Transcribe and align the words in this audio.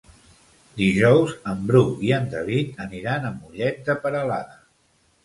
Dijous 0.77 1.35
en 1.51 1.59
Bru 1.71 1.81
i 2.07 2.13
en 2.17 2.25
David 2.31 2.79
aniran 2.87 3.29
a 3.29 3.33
Mollet 3.35 3.85
de 3.91 3.97
Peralada. 4.07 4.57